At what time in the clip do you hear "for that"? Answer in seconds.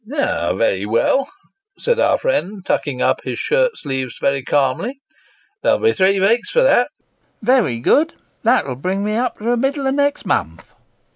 6.51-6.89